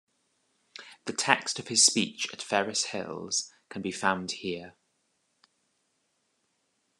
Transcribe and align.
The 1.05 1.13
text 1.13 1.59
of 1.59 1.67
his 1.67 1.85
speech 1.85 2.27
at 2.33 2.41
Ferris 2.41 2.85
Hills 2.85 3.53
can 3.69 3.83
be 3.83 3.91
found 3.91 4.31
here. 4.31 4.73